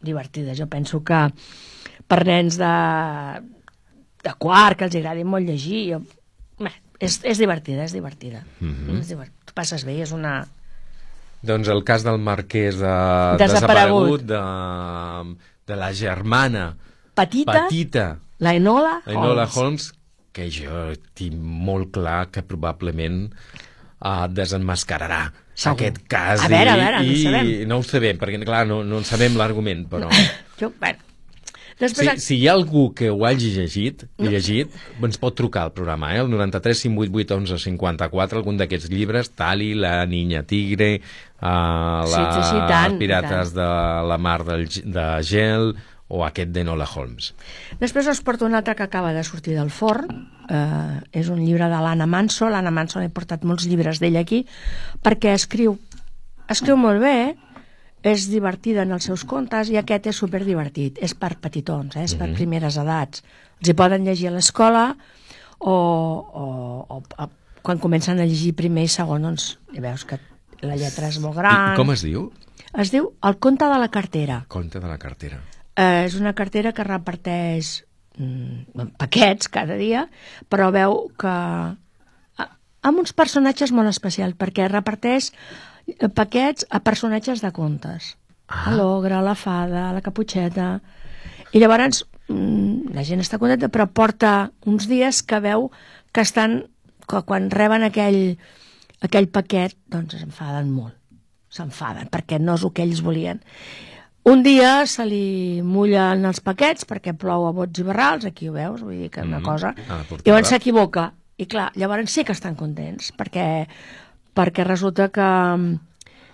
divertides. 0.00 0.58
Jo 0.58 0.66
penso 0.70 1.02
que 1.04 1.26
per 2.06 2.20
nens 2.26 2.58
de, 2.60 2.74
de 4.24 4.34
quart, 4.38 4.78
que 4.78 4.88
els 4.88 4.98
agradi 4.98 5.24
molt 5.24 5.48
llegir, 5.48 5.82
jo, 5.92 6.02
bé, 6.60 6.72
és, 6.98 7.20
és 7.24 7.38
divertida, 7.38 7.84
és 7.84 7.96
divertida. 7.96 8.44
Mm 8.60 8.74
-hmm. 8.74 9.00
és 9.00 9.08
divert... 9.08 9.32
Tu 9.44 9.52
passes 9.56 9.84
bé, 9.84 10.00
és 10.02 10.12
una, 10.12 10.46
doncs 11.46 11.68
el 11.68 11.82
cas 11.84 12.04
del 12.06 12.18
marquès 12.22 12.78
de, 12.80 12.94
desaparegut, 13.40 14.24
desaparegut 14.24 14.26
de, 14.26 15.36
de 15.68 15.76
la 15.76 15.92
germana 15.92 16.64
petita, 17.14 17.66
petita 17.66 18.06
la 18.38 18.54
Enola, 18.54 19.00
la 19.06 19.12
Enola 19.12 19.46
Holmes. 19.46 19.56
Holmes, 19.56 19.92
que 20.32 20.48
jo 20.52 20.92
tinc 21.16 21.36
molt 21.40 21.94
clar 21.96 22.26
que 22.32 22.42
probablement 22.44 23.26
uh, 23.30 24.26
desenmascararà 24.28 25.22
Segur. 25.56 25.72
aquest 25.78 26.02
cas 26.12 26.44
a 26.44 26.50
veure, 26.52 26.74
a 26.74 26.76
veure, 26.76 27.02
i, 27.02 27.18
no, 27.32 27.42
i 27.48 27.68
no 27.68 27.80
ho 27.80 27.84
sabem, 27.86 28.20
perquè 28.20 28.42
clar, 28.44 28.66
no, 28.68 28.82
no 28.84 29.00
en 29.00 29.08
sabem 29.08 29.38
l'argument, 29.40 29.86
però... 29.88 30.10
jo, 30.60 30.68
bueno, 30.76 31.00
Després... 31.76 32.22
Si, 32.22 32.24
si 32.24 32.36
hi 32.40 32.46
ha 32.48 32.54
algú 32.56 32.86
que 32.96 33.10
ho 33.12 33.24
hagi 33.28 33.50
llegit, 33.52 34.06
no. 34.16 34.30
llegit 34.32 34.72
ens 35.04 35.18
pot 35.20 35.34
trucar 35.36 35.66
al 35.66 35.74
programa, 35.76 36.14
eh? 36.14 36.22
el 36.22 36.30
93 36.32 36.86
588 36.86 37.36
11 37.36 37.58
54, 37.66 38.40
algun 38.40 38.60
d'aquests 38.60 38.88
llibres, 38.92 39.28
Tali, 39.36 39.74
La 39.76 39.98
Niña 40.08 40.40
Tigre, 40.48 40.94
uh, 40.96 41.44
la, 41.44 42.06
sí, 42.08 42.46
sí, 42.48 42.62
tant, 42.70 42.94
els 42.94 43.02
Pirates 43.02 43.52
tant. 43.52 43.58
de 43.58 43.68
la 44.08 44.18
Mar 44.28 44.38
del, 44.48 44.64
de 44.72 45.06
Gel, 45.28 45.74
o 46.08 46.22
aquest 46.24 46.52
de 46.54 46.62
Nola 46.64 46.86
Holmes. 46.86 47.32
Després 47.80 48.06
us 48.10 48.22
porto 48.22 48.46
un 48.46 48.54
altre 48.54 48.76
que 48.78 48.84
acaba 48.86 49.12
de 49.12 49.24
sortir 49.24 49.56
del 49.56 49.70
forn, 49.74 50.28
eh, 50.48 51.00
és 51.12 51.30
un 51.32 51.40
llibre 51.42 51.68
de 51.68 51.80
l'Anna 51.82 52.06
Manso, 52.06 52.48
l'Anna 52.50 52.70
Manso 52.70 53.02
he 53.02 53.10
portat 53.10 53.44
molts 53.44 53.66
llibres 53.66 53.98
d'ella 54.02 54.22
aquí, 54.22 54.44
perquè 55.02 55.34
escriu, 55.34 55.78
escriu 56.48 56.78
molt 56.78 57.02
bé, 57.02 57.34
és 58.06 58.28
divertida 58.30 58.84
en 58.86 58.94
els 58.94 59.08
seus 59.08 59.24
contes 59.26 59.70
i 59.72 59.80
aquest 59.80 60.06
és 60.12 60.20
superdivertit, 60.22 61.00
és 61.02 61.14
per 61.18 61.34
petitons, 61.42 61.96
eh? 61.96 62.04
és 62.04 62.14
per 62.14 62.28
-hmm. 62.28 62.38
primeres 62.38 62.76
edats. 62.76 63.24
Els 63.60 63.70
hi 63.70 63.74
poden 63.74 64.04
llegir 64.04 64.28
a 64.28 64.30
l'escola 64.30 64.96
o, 65.58 65.72
o, 65.72 66.86
o, 66.88 67.02
o 67.18 67.30
quan 67.62 67.78
comencen 67.78 68.20
a 68.20 68.24
llegir 68.24 68.54
primer 68.54 68.84
i 68.84 68.88
segon, 68.88 69.22
doncs 69.22 69.58
ja 69.74 69.80
veus 69.80 70.04
que 70.04 70.20
la 70.62 70.76
lletra 70.76 71.08
és 71.08 71.18
molt 71.18 71.34
gran. 71.34 71.74
I 71.74 71.76
com 71.76 71.90
es 71.90 72.02
diu? 72.02 72.30
Es 72.74 72.92
diu 72.92 73.12
El 73.22 73.38
conte 73.38 73.64
de 73.64 73.78
la 73.78 73.88
cartera. 73.88 74.44
Conte 74.48 74.78
de 74.78 74.86
la 74.86 74.98
cartera. 74.98 75.40
Eh, 75.76 76.06
és 76.06 76.16
una 76.16 76.32
cartera 76.32 76.72
que 76.72 76.86
reparteix 76.86 77.84
mm, 78.16 78.96
paquets 78.96 79.50
cada 79.52 79.76
dia, 79.76 80.06
però 80.48 80.70
veu 80.72 81.02
que 81.20 81.36
amb 82.86 83.02
uns 83.02 83.12
personatges 83.16 83.72
molt 83.74 83.90
especials, 83.90 84.36
perquè 84.38 84.68
reparteix 84.70 85.32
paquets 86.14 86.66
a 86.70 86.80
personatges 86.86 87.42
de 87.42 87.50
contes. 87.54 88.14
Ah. 88.48 88.70
L'ogre, 88.74 89.20
la 89.22 89.36
fada, 89.38 89.90
la 89.94 90.04
caputxeta... 90.04 90.76
I 91.54 91.60
llavors 91.62 92.02
mm, 92.28 92.92
la 92.92 93.04
gent 93.06 93.22
està 93.22 93.38
contenta, 93.40 93.70
però 93.72 93.86
porta 93.88 94.50
uns 94.68 94.88
dies 94.90 95.22
que 95.24 95.38
veu 95.40 95.70
que 96.12 96.24
estan, 96.26 96.58
que 97.08 97.20
quan 97.28 97.46
reben 97.52 97.86
aquell, 97.86 98.36
aquell 99.06 99.28
paquet, 99.32 99.76
doncs 99.88 100.18
s'enfaden 100.18 100.72
molt. 100.74 100.96
S'enfaden, 101.54 102.10
perquè 102.12 102.40
no 102.42 102.58
és 102.58 102.66
el 102.66 102.74
que 102.76 102.84
ells 102.84 103.00
volien. 103.06 103.40
Un 104.26 104.42
dia 104.42 104.80
se 104.90 105.04
li 105.06 105.62
mullen 105.62 106.24
els 106.26 106.40
paquets 106.42 106.88
perquè 106.88 107.14
plou 107.14 107.46
a 107.46 107.52
bots 107.54 107.78
i 107.78 107.84
barrals, 107.86 108.26
aquí 108.26 108.50
ho 108.50 108.56
veus, 108.56 108.82
vull 108.82 109.04
dir 109.04 109.12
que 109.14 109.22
una 109.22 109.38
mm, 109.38 109.46
cosa, 109.46 109.70
i 109.76 110.26
llavors 110.26 110.50
s'equivoca. 110.50 111.12
I 111.36 111.46
clar, 111.46 111.68
llavors 111.76 112.10
sí 112.10 112.24
que 112.24 112.34
estan 112.34 112.56
contents, 112.58 113.12
perquè 113.14 113.46
perquè 114.36 114.66
resulta 114.66 115.08
que, 115.08 115.30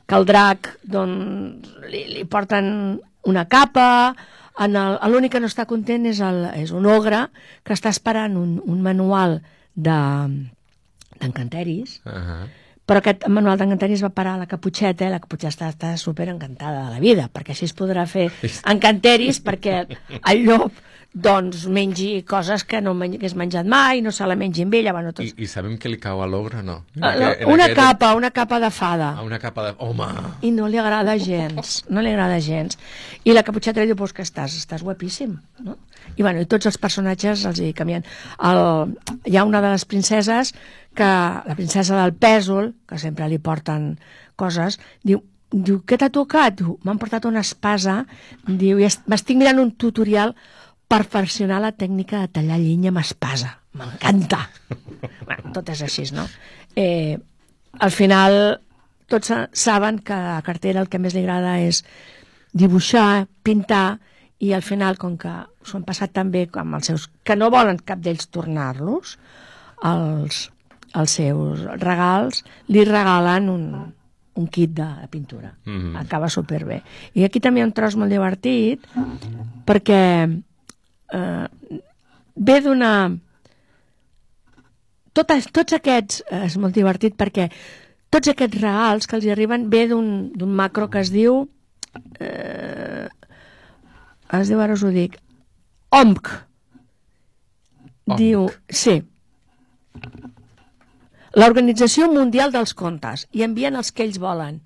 que 0.07 0.15
el 0.19 0.25
drac 0.27 0.79
doncs, 0.83 1.69
li, 1.93 2.05
li 2.17 2.25
porten 2.27 2.99
una 3.31 3.45
capa, 3.47 4.15
l'únic 4.67 5.33
que 5.37 5.41
no 5.41 5.47
està 5.51 5.67
content 5.71 6.07
és, 6.11 6.21
el, 6.25 6.47
és 6.59 6.71
un 6.75 6.87
ogre 6.91 7.29
que 7.63 7.73
està 7.77 7.89
esperant 7.95 8.37
un, 8.37 8.61
un 8.65 8.83
manual 8.83 9.43
d'encanteris, 9.77 12.01
de, 12.03 12.11
uh 12.11 12.19
-huh. 12.19 12.49
Però 12.93 13.01
aquest 13.01 13.23
manual 13.33 13.57
d'encanteris 13.57 14.03
va 14.05 14.11
parar 14.13 14.35
a 14.37 14.43
la 14.43 14.47
caputxeta, 14.51 15.07
i 15.07 15.13
la 15.15 15.21
caputxeta 15.23 15.49
està, 15.55 15.69
està 15.73 15.93
super 15.97 16.27
encantada 16.29 16.83
de 16.85 16.91
la 16.93 17.01
vida, 17.01 17.31
perquè 17.33 17.55
així 17.55 17.65
es 17.65 17.73
podrà 17.73 18.05
fer 18.05 18.27
encanteris, 18.69 19.39
perquè 19.41 19.79
el 20.21 20.43
llop 20.45 20.77
doncs 21.12 21.66
mengi 21.69 22.23
coses 22.25 22.64
que 22.64 22.81
no 22.81 22.95
que 22.97 23.26
has 23.26 23.35
menjat 23.37 23.66
mai, 23.69 24.00
no 24.00 24.11
se 24.12 24.25
la 24.26 24.37
mengi 24.37 24.62
amb 24.64 24.75
ella. 24.75 24.92
Bueno, 24.97 25.12
tots... 25.12 25.28
I, 25.28 25.45
I 25.45 25.47
sabem 25.47 25.76
que 25.78 25.90
li 25.92 25.99
cau 26.00 26.23
a 26.25 26.26
l'ogre, 26.26 26.62
no? 26.64 26.78
Aqu 26.97 27.50
una 27.52 27.66
aquest... 27.69 27.76
capa, 27.76 28.14
una 28.16 28.31
capa 28.33 28.59
de 28.61 28.71
fada. 28.73 29.11
Ah, 29.19 29.23
una 29.23 29.38
capa 29.38 29.66
de... 29.66 29.75
Home! 29.85 30.09
I 30.40 30.52
no 30.57 30.69
li 30.73 30.81
agrada 30.81 31.19
gens, 31.21 31.83
no 31.92 32.00
li 32.00 32.12
agrada 32.14 32.38
gens. 32.40 32.78
I 33.25 33.37
la 33.37 33.42
caputxeta 33.45 33.85
li 33.85 33.90
diu, 33.92 33.99
pues 33.99 34.14
que 34.16 34.25
estàs, 34.25 34.57
estàs 34.57 34.85
guapíssim, 34.87 35.37
no? 35.66 35.76
I, 36.16 36.23
bueno, 36.23 36.40
i 36.40 36.49
tots 36.49 36.71
els 36.71 36.81
personatges 36.81 37.45
els 37.49 37.61
hi 37.61 37.75
canvien. 37.76 38.09
El... 38.40 38.97
Hi 39.28 39.37
ha 39.37 39.45
una 39.45 39.61
de 39.61 39.75
les 39.75 39.85
princeses 39.85 40.54
que, 40.97 41.04
la 41.04 41.59
princesa 41.59 42.00
del 42.00 42.16
pèsol, 42.16 42.73
que 42.88 42.99
sempre 42.99 43.28
li 43.28 43.37
porten 43.37 43.92
coses, 44.40 44.81
diu, 45.04 45.21
diu, 45.52 45.83
què 45.85 46.00
t'ha 46.00 46.09
tocat? 46.09 46.57
Diu, 46.62 46.78
m'han 46.88 46.99
portat 47.00 47.28
una 47.28 47.45
espasa, 47.45 48.00
diu, 48.49 48.81
i 48.81 48.88
m'estic 49.12 49.37
mirant 49.37 49.61
un 49.61 49.76
tutorial 49.76 50.33
perfeccionar 50.93 51.61
la 51.65 51.73
tècnica 51.73 52.21
de 52.21 52.31
tallar 52.37 52.59
llenya 52.61 52.93
amb 52.93 53.01
espasa. 53.01 53.57
M'encanta! 53.79 54.45
bueno, 55.27 55.53
tot 55.57 55.71
és 55.73 55.81
així, 55.87 56.05
no? 56.13 56.27
Eh, 56.77 57.17
al 57.81 57.93
final, 57.95 58.39
tots 59.09 59.33
saben 59.57 60.03
que 60.05 60.17
a 60.17 60.43
cartera 60.45 60.83
el 60.85 60.91
que 60.93 61.01
més 61.01 61.17
li 61.17 61.25
agrada 61.25 61.57
és 61.65 61.81
dibuixar, 62.53 63.25
pintar, 63.43 64.03
i 64.43 64.53
al 64.53 64.65
final, 64.67 64.99
com 64.99 65.17
que 65.17 65.33
s'ho 65.65 65.79
han 65.79 65.87
passat 65.89 66.13
tan 66.13 66.33
bé 66.35 66.49
amb 66.61 66.77
els 66.77 66.91
seus... 66.91 67.09
que 67.25 67.39
no 67.39 67.49
volen 67.55 67.81
cap 67.87 68.03
d'ells 68.03 68.29
tornar-los, 68.35 69.17
els, 69.89 70.45
els 70.99 71.19
seus 71.19 71.65
regals, 71.81 72.43
li 72.69 72.85
regalen 72.85 73.49
un, 73.49 73.67
un 74.37 74.49
kit 74.53 74.75
de, 74.77 74.89
de 75.01 75.09
pintura. 75.09 75.55
Mm 75.65 75.79
-hmm. 75.79 76.01
Acaba 76.01 76.29
superbé. 76.29 76.83
I 77.15 77.25
aquí 77.25 77.41
també 77.41 77.61
hi 77.61 77.63
ha 77.63 77.71
un 77.71 77.73
tros 77.73 77.97
molt 77.97 78.11
divertit, 78.11 78.85
perquè 79.65 80.43
eh, 81.12 81.81
ve 82.49 82.59
d'una... 82.64 82.92
Totes, 85.12 85.49
tots 85.52 85.76
aquests, 85.76 86.23
eh, 86.31 86.47
és 86.49 86.57
molt 86.61 86.76
divertit 86.76 87.19
perquè 87.21 87.50
tots 88.12 88.33
aquests 88.33 88.61
regals 88.62 89.09
que 89.09 89.19
els 89.19 89.28
arriben 89.33 89.69
ve 89.73 89.87
d'un 89.92 90.57
macro 90.62 90.88
que 90.92 91.04
es 91.04 91.12
diu... 91.12 91.45
Eh, 92.19 93.09
es 94.33 94.49
diu, 94.49 94.61
ara 94.64 94.73
us 94.78 94.83
ho 94.85 94.90
dic, 94.92 95.19
OMC. 95.92 96.28
OMC. 98.09 98.16
Diu, 98.16 98.47
sí, 98.73 99.02
l'Organització 101.33 102.11
Mundial 102.12 102.52
dels 102.52 102.75
Contes, 102.76 103.26
i 103.33 103.45
envien 103.47 103.76
els 103.78 103.90
que 103.92 104.04
ells 104.04 104.19
volen. 104.21 104.61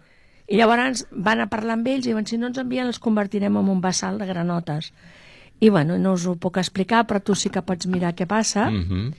I 0.46 0.58
llavors 0.58 1.04
van 1.10 1.42
a 1.42 1.48
parlar 1.50 1.76
amb 1.76 1.86
ells 1.90 2.06
i 2.06 2.10
diuen, 2.10 2.26
si 2.26 2.38
no 2.38 2.50
ens 2.50 2.58
envien 2.62 2.90
els 2.90 2.98
convertirem 3.02 3.58
en 3.58 3.70
un 3.70 3.82
vessal 3.82 4.18
de 4.18 4.26
granotes. 4.26 4.92
I 5.60 5.70
bueno, 5.70 5.96
no 5.98 6.12
us 6.12 6.26
ho 6.26 6.36
puc 6.36 6.58
explicar, 6.60 7.06
però 7.06 7.22
tu 7.24 7.34
sí 7.34 7.50
que 7.50 7.62
pots 7.64 7.88
mirar 7.88 8.14
què 8.14 8.26
passa. 8.26 8.70
Mm 8.70 8.84
-hmm. 8.88 9.14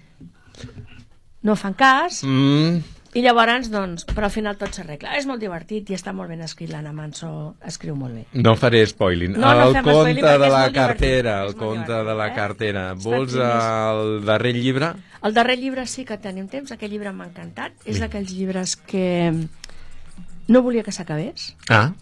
No 1.42 1.56
fan 1.56 1.74
cas. 1.74 2.24
Mm. 2.24 2.84
I 3.14 3.22
llavors, 3.22 3.72
doncs, 3.72 4.06
però 4.06 4.26
al 4.26 4.32
final 4.32 4.58
tot 4.58 4.76
s'arregla. 4.76 5.16
És 5.18 5.26
molt 5.26 5.40
divertit 5.40 5.90
i 5.90 5.96
està 5.96 6.12
molt 6.14 6.30
ben 6.30 6.42
escrit, 6.42 6.70
l'Anna 6.70 6.92
Manso 6.94 7.56
escriu 7.66 7.96
molt 7.96 8.14
bé. 8.14 8.26
No 8.34 8.56
faré 8.56 8.86
spoiling. 8.86 9.32
No, 9.32 9.54
no 9.54 9.70
el 9.70 9.84
conte 9.84 10.38
de 10.38 10.50
la 10.50 10.72
cartera, 10.72 11.44
el 11.44 11.56
conte 11.56 11.92
de 11.92 12.14
la 12.14 12.28
eh? 12.28 12.34
cartera. 12.36 12.94
Vols 12.94 13.34
el 13.34 14.26
darrer 14.26 14.54
llibre? 14.56 14.94
El 15.24 15.34
darrer 15.34 15.58
llibre 15.58 15.88
sí 15.88 16.06
que 16.06 16.18
tenim 16.18 16.48
temps, 16.48 16.72
aquell 16.72 16.92
llibre 16.92 17.12
m'ha 17.12 17.26
encantat. 17.26 17.72
Sí. 17.82 17.92
És 17.92 18.00
d'aquells 18.00 18.34
llibres 18.38 18.76
que 18.76 19.34
no 20.48 20.62
volia 20.62 20.84
que 20.84 20.92
s'acabés. 20.92 21.56
Ah. 21.70 21.94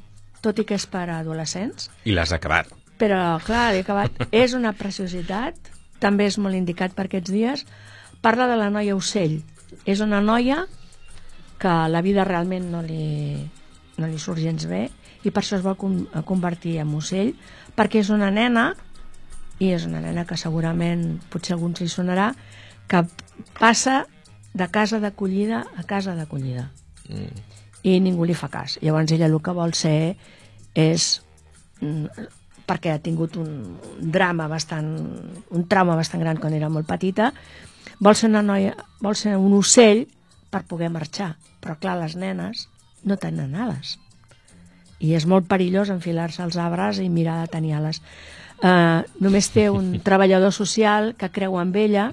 Tot 0.42 0.60
i 0.60 0.66
que 0.66 0.76
és 0.76 0.86
per 0.86 1.10
a 1.10 1.20
adolescents. 1.20 1.92
I 2.04 2.12
l'has 2.12 2.34
acabat 2.36 2.74
però 3.00 3.38
clar, 3.44 3.72
l'he 3.74 3.84
acabat. 3.86 4.28
és 4.32 4.54
una 4.54 4.74
preciositat, 4.74 5.58
també 6.00 6.28
és 6.30 6.38
molt 6.38 6.56
indicat 6.56 6.96
per 6.96 7.08
aquests 7.08 7.32
dies. 7.32 7.66
Parla 8.22 8.48
de 8.48 8.58
la 8.60 8.72
noia 8.74 8.96
ocell. 8.96 9.42
És 9.86 10.02
una 10.02 10.22
noia 10.22 10.66
que 11.60 11.74
la 11.90 12.02
vida 12.02 12.26
realment 12.28 12.70
no 12.72 12.82
li, 12.84 13.36
no 13.98 14.08
li 14.08 14.20
surt 14.20 14.42
gens 14.44 14.68
bé 14.70 14.88
i 15.26 15.32
per 15.32 15.42
això 15.42 15.58
es 15.58 15.64
vol 15.66 15.78
convertir 16.28 16.78
en 16.84 16.94
ocell 16.98 17.34
perquè 17.76 18.02
és 18.04 18.12
una 18.14 18.30
nena 18.34 18.74
i 19.60 19.72
és 19.74 19.86
una 19.88 20.02
nena 20.04 20.26
que 20.28 20.38
segurament 20.38 21.06
potser 21.32 21.56
alguns 21.56 21.82
li 21.82 21.90
sonarà 21.90 22.32
que 22.92 23.02
passa 23.60 24.04
de 24.54 24.68
casa 24.72 25.00
d'acollida 25.04 25.64
a 25.76 25.86
casa 25.88 26.16
d'acollida 26.16 26.68
mm. 27.10 27.44
i 27.88 28.00
ningú 28.04 28.28
li 28.28 28.36
fa 28.38 28.52
cas 28.52 28.78
llavors 28.84 29.16
ella 29.16 29.32
el 29.32 29.40
que 29.42 29.56
vol 29.56 29.74
ser 29.74 30.16
és 30.76 31.10
mm, 31.82 32.28
perquè 32.66 32.96
ha 32.96 33.02
tingut 33.02 33.38
un 33.38 33.78
drama 34.00 34.48
bastant, 34.52 34.90
un 35.54 35.68
trauma 35.70 35.98
bastant 35.98 36.24
gran 36.24 36.40
quan 36.42 36.56
era 36.58 36.70
molt 36.70 36.88
petita, 36.90 37.32
vol 38.00 38.18
ser 38.18 38.30
una 38.32 38.44
noia, 38.46 38.74
vol 39.02 39.16
ser 39.16 39.36
un 39.38 39.54
ocell 39.58 40.06
per 40.50 40.66
poder 40.68 40.90
marxar. 40.94 41.36
Però 41.62 41.78
clar, 41.82 41.98
les 42.02 42.16
nenes 42.20 42.68
no 43.06 43.18
tenen 43.22 43.56
ales. 43.56 43.98
I 45.00 45.14
és 45.18 45.26
molt 45.30 45.48
perillós 45.50 45.92
enfilar-se 45.94 46.44
als 46.44 46.58
arbres 46.62 47.00
i 47.04 47.10
mirar 47.10 47.42
de 47.44 47.52
tenir 47.52 47.76
ales. 47.78 48.02
Uh, 48.64 49.04
només 49.20 49.52
té 49.52 49.68
un 49.70 49.96
treballador 50.08 50.54
social 50.56 51.14
que 51.20 51.32
creu 51.32 51.60
en 51.62 51.74
ella, 51.76 52.12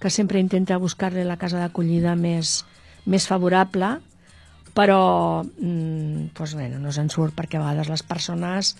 que 0.00 0.10
sempre 0.10 0.40
intenta 0.40 0.78
buscar-li 0.78 1.24
la 1.24 1.38
casa 1.40 1.60
d'acollida 1.60 2.14
més, 2.16 2.62
més 3.06 3.26
favorable, 3.26 3.98
però 4.74 5.44
mm, 5.44 6.34
pues, 6.34 6.54
bueno, 6.54 6.80
no 6.82 6.92
se'n 6.92 7.08
surt 7.10 7.34
perquè 7.34 7.58
a 7.58 7.62
vegades 7.62 7.88
les 7.88 8.02
persones 8.02 8.74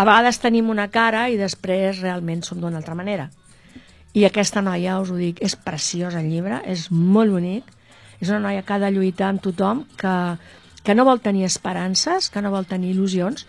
a 0.00 0.04
vegades 0.08 0.38
tenim 0.40 0.70
una 0.72 0.86
cara 0.88 1.26
i 1.28 1.36
després 1.36 1.98
realment 2.00 2.40
som 2.46 2.60
d'una 2.60 2.78
altra 2.80 2.94
manera. 2.96 3.26
I 4.16 4.24
aquesta 4.24 4.62
noia, 4.64 4.96
us 5.02 5.10
ho 5.12 5.16
dic, 5.18 5.42
és 5.44 5.58
preciós 5.60 6.14
el 6.16 6.30
llibre, 6.32 6.62
és 6.64 6.86
molt 6.90 7.34
bonic, 7.34 7.66
és 8.16 8.30
una 8.32 8.40
noia 8.46 8.62
que 8.64 8.72
ha 8.72 8.78
de 8.80 8.88
lluitar 8.94 9.28
amb 9.28 9.42
tothom, 9.44 9.82
que, 10.00 10.14
que 10.86 10.94
no 10.96 11.04
vol 11.04 11.20
tenir 11.20 11.44
esperances, 11.44 12.30
que 12.32 12.40
no 12.40 12.52
vol 12.54 12.64
tenir 12.70 12.94
il·lusions, 12.94 13.44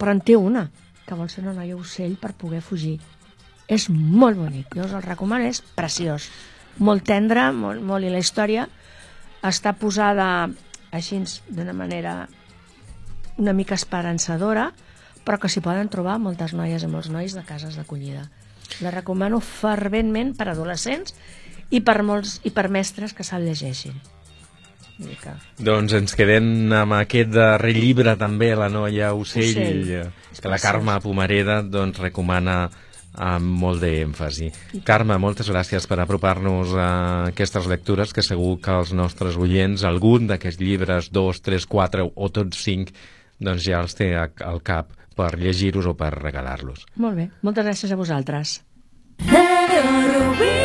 però 0.00 0.10
en 0.10 0.22
té 0.26 0.34
una, 0.34 0.64
que 1.06 1.14
vol 1.14 1.30
ser 1.30 1.44
una 1.44 1.54
noia 1.60 1.76
ocell 1.78 2.16
per 2.18 2.32
poder 2.40 2.62
fugir. 2.62 2.96
És 3.70 3.86
molt 3.88 4.40
bonic, 4.40 4.74
jo 4.74 4.88
us 4.88 4.96
el 4.98 5.04
recomano, 5.06 5.46
és 5.46 5.62
preciós, 5.78 6.26
molt 6.82 7.06
tendre, 7.06 7.52
molt, 7.54 7.84
molt, 7.86 8.02
i 8.02 8.10
la 8.10 8.24
història 8.24 8.66
està 9.46 9.76
posada 9.78 10.48
així 10.90 11.22
d'una 11.54 11.76
manera 11.76 12.24
una 13.38 13.54
mica 13.54 13.78
esperançadora, 13.78 14.72
però 15.24 15.38
que 15.40 15.48
s'hi 15.48 15.62
poden 15.64 15.90
trobar 15.92 16.18
moltes 16.22 16.54
noies 16.56 16.84
i 16.84 16.90
molts 16.90 17.10
nois 17.12 17.34
de 17.36 17.44
cases 17.48 17.76
d'acollida. 17.78 18.28
La 18.84 18.92
recomano 18.94 19.40
ferventment 19.40 20.34
per 20.36 20.48
adolescents 20.52 21.14
i 21.70 21.80
per 21.80 22.02
molts 22.02 22.40
i 22.44 22.52
per 22.54 22.68
mestres 22.72 23.14
que 23.16 23.24
se'l 23.26 23.46
llegeixin. 23.46 23.96
Mica. 25.02 25.34
Doncs 25.58 25.92
ens 25.96 26.14
quedem 26.14 26.70
amb 26.76 26.94
aquest 27.00 27.32
darrer 27.34 27.72
llibre 27.74 28.14
també, 28.16 28.52
La 28.54 28.68
noia 28.70 29.12
ocell, 29.12 29.50
ocell. 29.50 30.12
que 30.40 30.50
la 30.52 30.60
Carme 30.62 30.94
Pomareda 31.02 31.62
doncs, 31.62 31.98
recomana 31.98 32.68
amb 33.14 33.46
molt 33.62 33.82
d'èmfasi. 33.82 34.50
Carme, 34.86 35.16
moltes 35.22 35.48
gràcies 35.50 35.86
per 35.86 36.00
apropar-nos 36.02 36.74
a 36.74 36.88
aquestes 37.30 37.66
lectures, 37.70 38.12
que 38.12 38.22
segur 38.22 38.58
que 38.62 38.74
els 38.74 38.92
nostres 38.92 39.36
oients, 39.38 39.84
algun 39.86 40.26
d'aquests 40.30 40.62
llibres, 40.62 41.10
dos, 41.14 41.40
tres, 41.42 41.66
quatre 41.66 42.02
o 42.02 42.30
tots 42.30 42.58
cinc, 42.58 42.90
doncs 43.40 43.64
ja 43.66 43.80
els 43.82 43.96
té 43.98 44.12
al 44.18 44.60
cap 44.62 44.92
per 45.14 45.34
llegir-los 45.38 45.86
o 45.86 45.94
per 45.98 46.12
regalar-los. 46.16 46.86
Molt 46.96 47.18
bé, 47.18 47.30
moltes 47.42 47.66
gràcies 47.66 47.94
a 47.94 47.98
vosaltres. 48.00 48.58
Rubí. 49.24 50.63